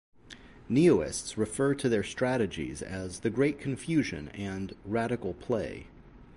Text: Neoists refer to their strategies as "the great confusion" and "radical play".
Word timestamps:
Neoists 0.67 1.37
refer 1.37 1.75
to 1.75 1.87
their 1.87 2.01
strategies 2.01 2.81
as 2.81 3.19
"the 3.19 3.29
great 3.29 3.59
confusion" 3.59 4.29
and 4.29 4.75
"radical 4.83 5.35
play". 5.35 5.85